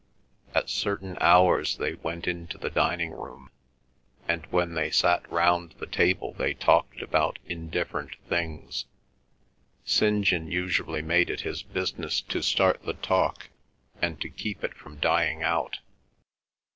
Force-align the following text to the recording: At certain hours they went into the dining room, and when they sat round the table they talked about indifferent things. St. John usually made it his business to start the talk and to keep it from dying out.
At 0.55 0.67
certain 0.67 1.15
hours 1.21 1.77
they 1.77 1.93
went 1.93 2.27
into 2.27 2.57
the 2.57 2.71
dining 2.71 3.11
room, 3.11 3.51
and 4.27 4.47
when 4.47 4.73
they 4.73 4.89
sat 4.89 5.31
round 5.31 5.75
the 5.77 5.85
table 5.85 6.33
they 6.33 6.55
talked 6.55 7.03
about 7.03 7.37
indifferent 7.45 8.15
things. 8.27 8.85
St. 9.85 10.25
John 10.25 10.49
usually 10.49 11.03
made 11.03 11.29
it 11.29 11.41
his 11.41 11.61
business 11.61 12.19
to 12.19 12.41
start 12.41 12.81
the 12.81 12.95
talk 12.95 13.49
and 14.01 14.19
to 14.21 14.29
keep 14.29 14.63
it 14.63 14.73
from 14.73 14.97
dying 14.97 15.43
out. 15.43 15.77